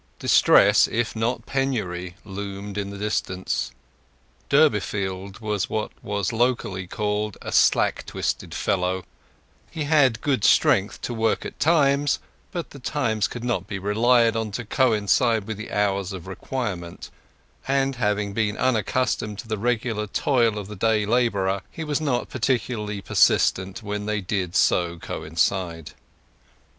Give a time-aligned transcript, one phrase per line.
[0.17, 3.71] Distress, if not penury, loomed in the distance.
[4.49, 9.05] Durbeyfield was what was locally called a slack twisted fellow;
[9.69, 12.17] he had good strength to work at times;
[12.51, 17.11] but the times could not be relied on to coincide with the hours of requirement;
[17.67, 22.27] and, having been unaccustomed to the regular toil of the day labourer, he was not
[22.27, 25.91] particularly persistent when they did so coincide.